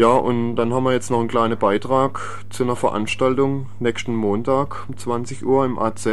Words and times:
Ja, 0.00 0.14
und 0.14 0.56
dann 0.56 0.72
haben 0.72 0.84
wir 0.84 0.94
jetzt 0.94 1.10
noch 1.10 1.18
einen 1.18 1.28
kleinen 1.28 1.58
Beitrag 1.58 2.42
zu 2.48 2.62
einer 2.62 2.74
Veranstaltung 2.74 3.66
nächsten 3.80 4.16
Montag 4.16 4.88
um 4.88 4.96
20 4.96 5.44
Uhr 5.44 5.66
im 5.66 5.78
AZ. 5.78 6.08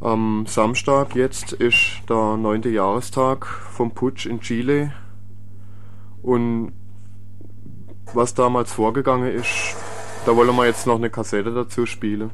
Am 0.00 0.46
Samstag 0.46 1.16
jetzt 1.16 1.54
ist 1.54 2.02
der 2.08 2.36
neunte 2.36 2.68
Jahrestag 2.68 3.46
vom 3.46 3.90
Putsch 3.90 4.26
in 4.26 4.40
Chile. 4.42 4.92
Und 6.22 6.70
was 8.14 8.34
damals 8.34 8.72
vorgegangen 8.72 9.34
ist, 9.34 9.74
da 10.24 10.36
wollen 10.36 10.54
wir 10.54 10.66
jetzt 10.66 10.86
noch 10.86 10.98
eine 10.98 11.10
Kassette 11.10 11.52
dazu 11.52 11.84
spielen. 11.84 12.30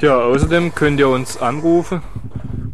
Ja, 0.00 0.20
außerdem 0.20 0.72
könnt 0.72 1.00
ihr 1.00 1.08
uns 1.08 1.36
anrufen 1.36 2.00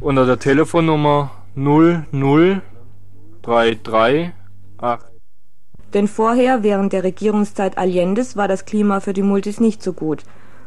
unter 0.02 0.26
der 0.26 0.38
Telefonnummer 0.38 1.30
00338. 1.54 4.32
Denn 5.94 6.08
vorher, 6.08 6.62
während 6.62 6.92
der 6.92 7.04
Regierungszeit 7.04 7.76
Allendes, 7.76 8.36
war 8.36 8.48
das 8.48 8.64
Klima 8.64 9.00
für 9.00 9.12
die 9.12 9.22
Multis 9.22 9.60
nicht 9.60 9.82
so 9.82 9.92
gut. 9.92 10.24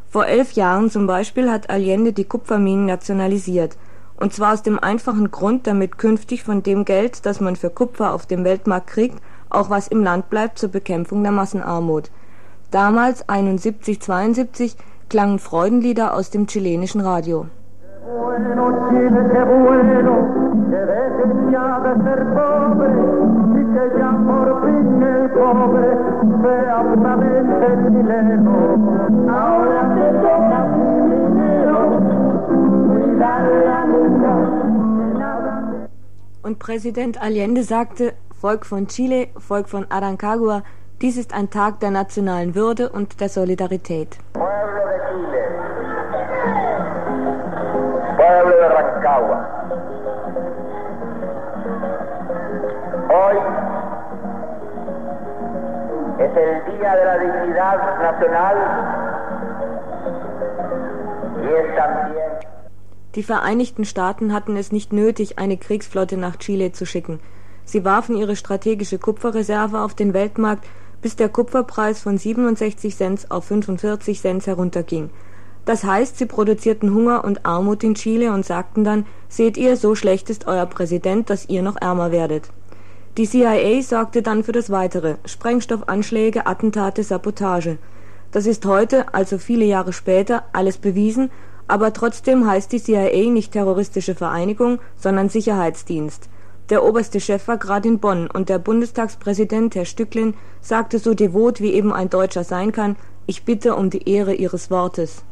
Vor 0.08 0.28
elf 0.28 0.54
Jahren 0.54 0.90
zum 0.90 1.08
Beispiel 1.08 1.52
hat 1.52 1.70
Allende 1.70 2.14
die 2.14 2.26
Kupferminen 2.26 2.86
nationalisiert. 2.86 3.76
Und 4.18 4.34
zwar 4.34 4.54
aus 4.54 4.64
dem 4.64 4.80
einfachen 4.80 5.32
Grund, 5.32 5.68
damit 5.68 5.98
künftig 5.98 6.44
von 6.44 6.64
dem 6.64 6.86
Geld, 6.86 7.26
das 7.26 7.42
man 7.42 7.56
für 7.56 7.70
Kupfer 7.70 8.14
auf 8.14 8.26
dem 8.26 8.46
Weltmarkt 8.46 8.88
kriegt, 8.88 9.22
auch 9.50 9.70
was 9.70 9.88
im 9.88 10.04
Land 10.04 10.30
bleibt 10.30 10.58
zur 10.58 10.70
Bekämpfung 10.70 11.22
der 11.24 11.34
Massenarmut. 11.34 12.12
Damals, 12.72 13.28
71, 13.28 14.00
72, 14.00 14.78
klangen 15.10 15.40
Freudenlieder 15.40 16.14
aus 16.14 16.30
dem 16.30 16.48
chilenischen 16.48 17.02
Radio. 17.02 17.48
Bueno, 18.05 18.72
Chile, 18.90 19.26
que 23.76 24.00
ya 24.00 24.12
por 24.26 24.48
fin 24.64 25.04
el 25.04 25.30
pobre 25.32 25.88
sea 26.42 26.78
puramente 26.94 27.68
chileno. 27.84 28.56
Ahora 29.30 29.82
te 29.96 30.08
toca 30.24 30.60
tu 30.74 30.88
dinero, 31.12 31.77
cuidar 32.88 33.44
la 33.68 33.80
niña. 33.86 34.36
Und 36.44 36.60
Präsident 36.60 37.22
Allende 37.22 37.64
sagte, 37.64 38.14
Volk 38.40 38.66
von 38.66 38.88
Chile, 38.88 39.27
Volk 39.36 39.68
von 39.68 39.86
Arancagua, 39.90 40.64
dies 41.02 41.18
ist 41.18 41.34
ein 41.34 41.49
Tag 41.49 41.82
der 41.82 41.92
nationalen 41.92 42.55
Würde 42.55 42.90
und 42.90 43.20
der 43.20 43.27
Solidarität. 43.27 44.20
El 56.36 56.78
Día 56.78 56.96
de 56.96 57.05
la 57.05 57.18
Dignidad 57.18 57.78
Nacional 58.02 58.55
die 63.16 63.24
Vereinigten 63.24 63.86
Staaten 63.86 64.34
hatten 64.34 64.58
es 64.58 64.72
nicht 64.72 64.92
nötig, 64.92 65.40
eine 65.40 65.58
Kriegsflotte 65.58 66.18
nach 66.18 66.36
Chile 66.38 66.74
zu 66.74 66.86
schicken. 66.86 67.19
Sie 67.64 67.86
warfen 67.86 68.18
ihre 68.18 68.36
strategische 68.36 69.00
Kupferreserve 69.00 69.80
auf 69.80 69.94
den 69.94 70.14
Weltmarkt, 70.14 70.66
bis 71.02 71.16
der 71.16 71.30
Kupferpreis 71.30 72.02
von 72.02 72.18
67 72.18 72.96
Cent 72.96 73.31
auf 73.31 73.46
45 73.46 74.20
Cent 74.20 74.47
herunterging. 74.47 75.09
Das 75.64 75.84
heißt, 75.84 76.18
sie 76.18 76.25
produzierten 76.25 76.94
Hunger 76.94 77.24
und 77.24 77.46
Armut 77.46 77.84
in 77.84 77.96
Chile 77.96 78.34
und 78.34 78.46
sagten 78.46 78.84
dann, 78.84 79.06
seht 79.30 79.58
ihr, 79.58 79.78
so 79.78 79.96
schlecht 79.96 80.30
ist 80.30 80.47
euer 80.47 80.66
Präsident, 80.66 81.30
dass 81.30 81.47
ihr 81.47 81.62
noch 81.62 81.78
ärmer 81.78 82.12
werdet. 82.12 82.50
Die 83.18 83.30
CIA 83.30 83.81
sorgte 83.81 84.22
dann 84.22 84.44
für 84.44 84.52
das 84.52 84.69
Weitere, 84.69 85.16
Sprengstoffanschläge, 85.24 86.47
Attentate, 86.47 87.02
Sabotage. 87.02 87.78
Das 88.31 88.46
ist 88.46 88.66
heute, 88.66 89.13
also 89.13 89.38
viele 89.38 89.63
Jahre 89.63 89.94
später, 89.94 90.44
alles 90.52 90.78
bewiesen, 90.78 91.31
aber 91.66 91.94
trotzdem 91.94 92.46
heißt 92.46 92.74
die 92.74 92.81
CIA 92.81 93.30
nicht 93.30 93.53
terroristische 93.53 94.16
Vereinigung, 94.16 94.80
sondern 94.98 95.30
Sicherheitsdienst. 95.30 96.28
Der 96.70 96.84
oberste 96.84 97.22
Chef 97.22 97.48
war 97.48 97.58
gerade 97.58 97.88
in 97.88 98.00
Bonn 98.00 98.30
und 98.30 98.50
der 98.50 98.59
Bundestagspräsident, 98.59 99.76
Herr 99.76 99.86
Stücklin, 99.86 100.34
sagte 100.59 101.00
so 101.00 101.14
devot, 101.14 101.62
wie 101.62 101.72
eben 101.72 101.94
ein 101.94 102.09
Deutscher 102.09 102.44
sein 102.44 102.74
kann, 102.74 102.97
ich 103.28 103.46
bitte 103.46 103.76
um 103.76 103.90
die 103.90 104.09
Ehre 104.09 104.34
Ihres 104.34 104.70
Wortes. 104.70 105.24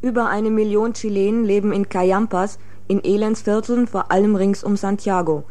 Über 0.00 0.28
eine 0.28 0.50
Million 0.50 0.94
Chilenen 0.94 1.44
leben 1.44 1.72
in 1.72 1.88
Cayampas, 1.88 2.58
in 2.88 3.04
Elendsvierteln, 3.04 3.86
vor 3.86 4.10
allem 4.10 4.34
rings 4.34 4.64
um 4.64 4.76
Santiago. 4.76 5.44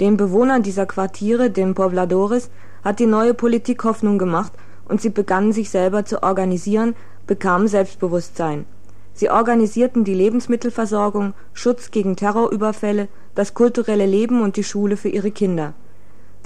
Den 0.00 0.16
Bewohnern 0.16 0.62
dieser 0.62 0.86
Quartiere, 0.86 1.50
den 1.50 1.74
Pobladores, 1.74 2.50
hat 2.84 2.98
die 3.00 3.06
neue 3.06 3.34
Politik 3.34 3.84
Hoffnung 3.84 4.18
gemacht 4.18 4.52
und 4.88 5.00
sie 5.00 5.10
begannen 5.10 5.52
sich 5.52 5.70
selber 5.70 6.04
zu 6.04 6.22
organisieren, 6.22 6.94
bekamen 7.26 7.68
Selbstbewusstsein. 7.68 8.66
Sie 9.14 9.30
organisierten 9.30 10.04
die 10.04 10.14
Lebensmittelversorgung, 10.14 11.34
Schutz 11.52 11.90
gegen 11.90 12.16
Terrorüberfälle, 12.16 13.08
das 13.34 13.54
kulturelle 13.54 14.06
Leben 14.06 14.42
und 14.42 14.56
die 14.56 14.64
Schule 14.64 14.96
für 14.96 15.08
ihre 15.08 15.30
Kinder. 15.30 15.74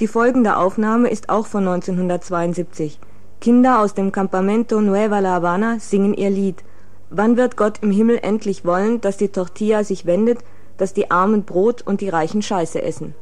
Die 0.00 0.08
folgende 0.08 0.56
Aufnahme 0.56 1.08
ist 1.08 1.28
auch 1.28 1.46
von 1.46 1.66
1972. 1.66 2.98
Kinder 3.40 3.80
aus 3.80 3.94
dem 3.94 4.12
Campamento 4.12 4.80
Nueva 4.80 5.20
La 5.20 5.34
Habana 5.34 5.78
singen 5.78 6.14
ihr 6.14 6.30
Lied– 6.30 6.64
Wann 7.10 7.36
wird 7.36 7.56
Gott 7.56 7.78
im 7.82 7.90
Himmel 7.90 8.18
endlich 8.22 8.64
wollen, 8.64 9.00
dass 9.00 9.16
die 9.16 9.28
Tortilla 9.28 9.84
sich 9.84 10.06
wendet, 10.06 10.38
dass 10.76 10.92
die 10.92 11.10
Armen 11.10 11.44
Brot 11.44 11.82
und 11.82 12.00
die 12.00 12.08
Reichen 12.08 12.42
Scheiße 12.42 12.82
essen? 12.82 13.14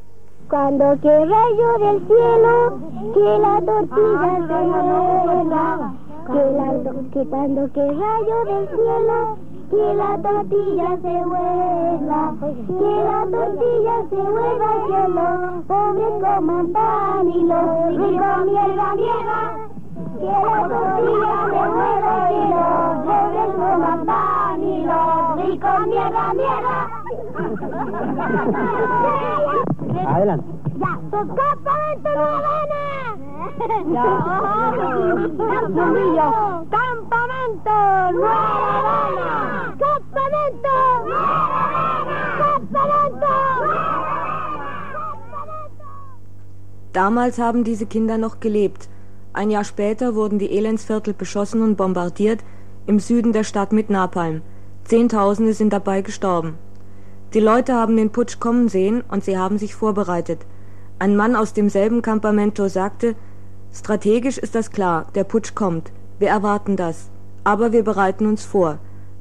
Que 9.67 9.93
la 9.95 10.15
tortilla 10.21 10.95
se 11.01 11.25
vuela, 11.25 12.35
que, 12.39 12.53
la, 13.09 13.25
tortilla 13.31 13.95
se 14.09 14.15
vuela, 14.15 14.71
que 14.87 15.01
la 15.09 15.27
coman 16.21 16.71
pan 16.71 17.27
y 17.27 17.43
los 17.43 17.97
ricos 17.97 18.45
mierda, 18.45 18.95
mierda. 18.95 19.64
Que 20.25 20.31
la 20.31 20.67
tortilla 20.67 21.35
se 21.51 21.61
vuela 21.69 22.31
y 22.31 22.33
los 22.49 22.97
pobres 23.05 23.51
coman 23.55 24.01
pan 24.05 24.63
y 24.63 24.85
los 24.85 25.35
ricos 25.37 25.87
mierda, 25.87 26.33
mierda. 26.33 26.89
Adelante. 30.07 30.45
Ya, 30.79 30.99
tus 31.11 31.27
campamento 31.35 32.09
Nueva 32.15 32.63
Ya, 33.93 34.05
campamento 36.71 37.75
Nueva 38.13 38.95
Campamento 39.77 40.75
Campamento 42.39 43.31
Damals 46.93 47.37
haben 47.37 47.63
diese 47.63 47.85
Kinder 47.85 48.17
noch 48.17 48.39
gelebt. 48.39 48.89
Ein 49.35 49.51
Jahr 49.51 49.65
später 49.65 50.15
wurden 50.15 50.39
die 50.39 50.49
Elendsviertel 50.57 51.13
beschossen 51.13 51.61
und 51.61 51.75
bombardiert, 51.75 52.39
im 52.87 52.99
Süden 52.99 53.33
der 53.33 53.43
Stadt 53.43 53.73
mit 53.73 53.89
Napalm. 53.89 54.41
Zehntausende 54.85 55.51
sind 55.51 55.73
dabei 55.73 56.01
gestorben. 56.01 56.57
Die 57.33 57.41
Leute 57.41 57.73
haben 57.73 57.97
den 57.97 58.13
Putsch 58.13 58.39
kommen 58.39 58.69
sehen 58.69 59.03
und 59.11 59.25
sie 59.25 59.37
haben 59.37 59.57
sich 59.57 59.75
vorbereitet. 59.75 60.45
Ein 60.99 61.17
Mann 61.17 61.35
aus 61.35 61.51
demselben 61.51 62.01
Campamento 62.01 62.69
sagte, 62.69 63.15
strategisch 63.73 64.37
ist 64.37 64.55
das 64.55 64.71
klar, 64.71 65.07
der 65.15 65.25
Putsch 65.25 65.53
kommt. 65.53 65.91
Wir 66.17 66.29
erwarten 66.29 66.77
das. 66.77 67.09
Aber 67.43 67.73
wir 67.73 67.83
bereiten 67.83 68.27
uns 68.27 68.45
vor. 68.45 68.77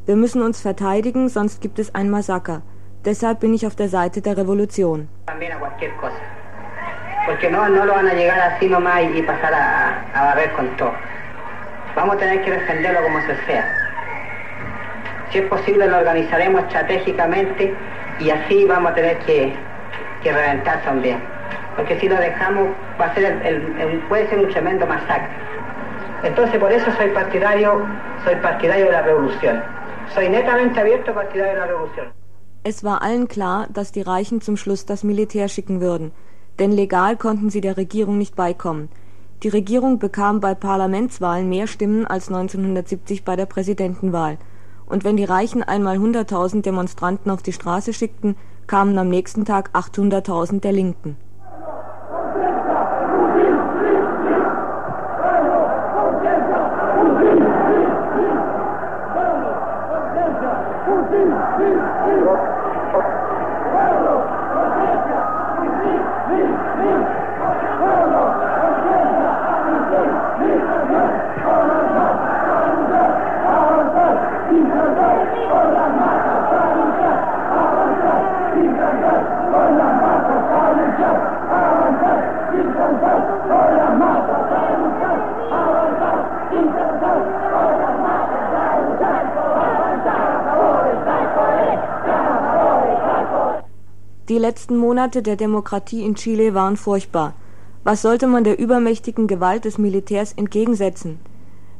Wir 0.06 0.14
müssen 0.14 0.42
uns 0.42 0.60
verteidigen, 0.60 1.28
sonst 1.28 1.60
gibt 1.60 1.80
es 1.80 1.92
ein 1.92 2.08
Massaker. 2.08 2.62
Deshalb 3.04 3.40
bin 3.40 3.52
ich 3.52 3.66
auf 3.66 3.74
der 3.74 3.88
Seite 3.88 4.20
der 4.20 4.36
Revolution. 4.36 5.08
Porque 7.26 7.50
no, 7.50 7.68
no 7.68 7.84
lo 7.84 7.94
van 7.94 8.08
a 8.08 8.14
llegar 8.14 8.38
así 8.38 8.68
nomás 8.68 9.02
y 9.14 9.22
pasar 9.22 9.54
a, 9.54 10.04
a 10.14 10.24
barrer 10.26 10.52
con 10.52 10.76
todo. 10.76 10.92
Vamos 11.96 12.16
a 12.16 12.18
tener 12.18 12.42
que 12.44 12.50
defenderlo 12.50 13.02
como 13.02 13.20
se 13.22 13.36
sea. 13.46 13.66
Si 15.30 15.38
es 15.38 15.46
posible 15.46 15.86
lo 15.86 15.98
organizaremos 15.98 16.62
estratégicamente 16.64 17.74
y 18.20 18.30
así 18.30 18.64
vamos 18.64 18.92
a 18.92 18.94
tener 18.94 19.18
que, 19.20 19.54
que 20.22 20.32
reventar 20.32 20.82
también. 20.82 21.18
Porque 21.76 21.98
si 21.98 22.08
lo 22.08 22.16
dejamos 22.16 22.68
va 23.00 23.06
a 23.06 23.14
ser 23.14 23.24
el, 23.24 23.80
el, 23.80 23.98
puede 24.08 24.28
ser 24.28 24.38
un 24.38 24.50
tremendo 24.50 24.86
masacre. 24.86 25.28
Entonces 26.22 26.58
por 26.58 26.72
eso 26.72 26.90
soy 26.96 27.08
partidario, 27.10 27.86
soy 28.24 28.36
partidario 28.36 28.86
de 28.86 28.92
la 28.92 29.02
revolución. 29.02 29.62
Soy 30.14 30.28
netamente 30.28 30.80
abierto 30.80 31.12
partidario 31.14 31.54
de 31.54 31.58
la 31.60 31.66
revolución. 31.66 32.12
Es 32.64 32.82
war 32.82 33.02
allen 33.02 33.26
klar, 33.26 33.66
dass 33.70 33.92
die 33.92 34.02
Reichen 34.02 34.40
zum 34.40 34.56
Schluss 34.56 34.86
das 34.86 35.04
Militär 35.04 35.48
schicken 35.48 35.82
würden, 35.82 36.12
denn 36.58 36.72
legal 36.72 37.16
konnten 37.16 37.50
sie 37.50 37.60
der 37.60 37.76
Regierung 37.76 38.18
nicht 38.18 38.36
beikommen. 38.36 38.88
Die 39.42 39.48
Regierung 39.48 39.98
bekam 39.98 40.40
bei 40.40 40.54
Parlamentswahlen 40.54 41.48
mehr 41.48 41.66
Stimmen 41.66 42.06
als 42.06 42.28
1970 42.28 43.24
bei 43.24 43.36
der 43.36 43.46
Präsidentenwahl. 43.46 44.38
Und 44.86 45.04
wenn 45.04 45.16
die 45.16 45.24
Reichen 45.24 45.62
einmal 45.62 45.98
100.000 45.98 46.62
Demonstranten 46.62 47.30
auf 47.30 47.42
die 47.42 47.52
Straße 47.52 47.92
schickten, 47.92 48.36
kamen 48.66 48.96
am 48.96 49.08
nächsten 49.08 49.44
Tag 49.44 49.70
800.000 49.74 50.60
der 50.60 50.72
Linken. 50.72 51.16
Die 94.30 94.38
letzten 94.38 94.78
Monate 94.78 95.22
der 95.22 95.36
Demokratie 95.36 96.02
in 96.02 96.14
Chile 96.14 96.54
waren 96.54 96.78
furchtbar. 96.78 97.34
Was 97.82 98.00
sollte 98.00 98.26
man 98.26 98.42
der 98.42 98.58
übermächtigen 98.58 99.26
Gewalt 99.26 99.66
des 99.66 99.76
Militärs 99.76 100.32
entgegensetzen? 100.32 101.18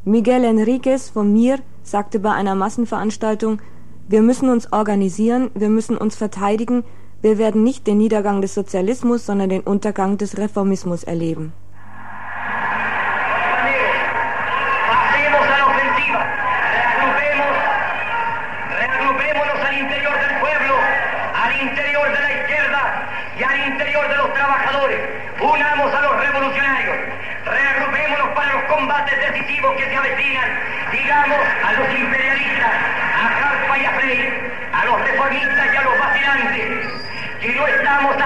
Miguel 0.04 0.44
Enriquez 0.44 1.08
von 1.08 1.32
MIR 1.32 1.60
sagte 1.82 2.18
bei 2.18 2.32
einer 2.32 2.54
Massenveranstaltung, 2.54 3.62
wir 4.08 4.20
müssen 4.20 4.50
uns 4.50 4.70
organisieren, 4.70 5.50
wir 5.54 5.70
müssen 5.70 5.96
uns 5.96 6.16
verteidigen, 6.16 6.84
wir 7.22 7.38
werden 7.38 7.64
nicht 7.64 7.86
den 7.86 7.96
Niedergang 7.96 8.42
des 8.42 8.52
Sozialismus, 8.52 9.24
sondern 9.24 9.48
den 9.48 9.62
Untergang 9.62 10.18
des 10.18 10.36
Reformismus 10.36 11.02
erleben. 11.02 11.54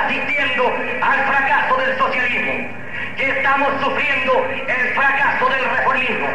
Asistiendo 0.08 0.64
al 1.02 1.18
fracaso 1.26 1.76
del 1.76 1.98
socialismo, 1.98 2.52
que 3.16 3.28
estamos 3.28 3.68
sufriendo 3.82 4.32
el 4.66 4.94
fracaso 4.94 5.48
del 5.50 5.64
reformismo. 5.76 6.26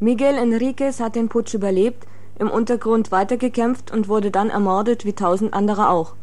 Miguel 0.00 0.38
Enriquez 0.38 1.00
hat 1.00 1.14
den 1.14 1.28
Putsch 1.28 1.54
überlebt, 1.54 2.06
im 2.38 2.50
Untergrund 2.50 3.12
weitergekämpft 3.12 3.90
und 3.90 4.08
wurde 4.08 4.30
dann 4.30 4.50
ermordet 4.50 5.04
wie 5.04 5.14
tausend 5.14 5.52
andere 5.54 5.88
auch. 5.90 6.14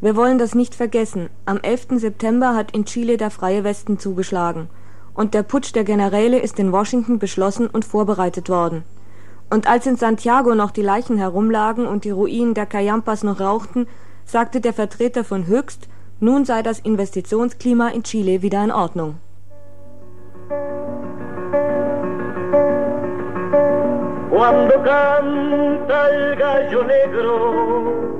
Wir 0.00 0.16
wollen 0.16 0.38
das 0.38 0.54
nicht 0.54 0.74
vergessen. 0.74 1.28
Am 1.44 1.58
11. 1.58 2.00
September 2.00 2.54
hat 2.54 2.72
in 2.72 2.84
Chile 2.84 3.16
der 3.16 3.30
Freie 3.30 3.62
Westen 3.62 3.98
zugeschlagen. 3.98 4.68
Und 5.14 5.34
der 5.34 5.44
Putsch 5.44 5.72
der 5.74 5.84
Generäle 5.84 6.40
ist 6.40 6.58
in 6.58 6.72
Washington 6.72 7.20
beschlossen 7.20 7.68
und 7.68 7.84
vorbereitet 7.84 8.48
worden. 8.48 8.82
Und 9.50 9.68
als 9.68 9.86
in 9.86 9.96
Santiago 9.96 10.54
noch 10.56 10.72
die 10.72 10.82
Leichen 10.82 11.18
herumlagen 11.18 11.86
und 11.86 12.04
die 12.04 12.10
Ruinen 12.10 12.54
der 12.54 12.66
Cayampas 12.66 13.22
noch 13.22 13.38
rauchten, 13.38 13.86
sagte 14.24 14.60
der 14.60 14.72
Vertreter 14.72 15.24
von 15.24 15.46
Höchst, 15.46 15.88
nun 16.20 16.44
sei 16.44 16.62
das 16.62 16.78
Investitionsklima 16.78 17.88
in 17.88 18.02
Chile 18.04 18.42
wieder 18.42 18.62
in 18.62 18.70
Ordnung. 18.70 19.16
Cuando 24.30 24.82
canta 24.82 26.10
el 26.10 26.36
gallo 26.36 26.84
negro 26.84 28.12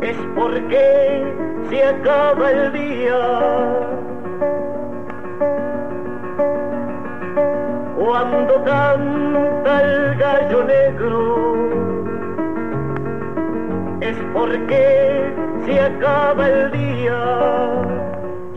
es 0.00 0.16
porque 0.34 1.24
se 1.68 1.84
acaba 1.84 2.50
el 2.50 2.72
día. 2.72 3.98
Cuando 7.98 8.64
canta 8.64 9.77
porque 14.48 15.34
se 15.66 15.80
acaba 15.80 16.48
el 16.48 16.70
día. 16.72 17.20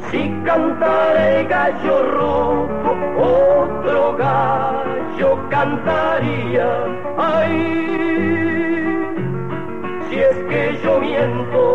Si 0.09 0.29
cantara 0.45 1.39
el 1.39 1.47
gallo 1.47 2.03
rojo, 2.17 2.91
otro 3.17 4.15
gallo 4.17 5.49
cantaría. 5.49 6.67
¡Ay! 7.17 7.81
si 10.09 10.19
es 10.19 10.37
que 10.49 10.79
yo 10.83 10.99
miento 10.99 11.70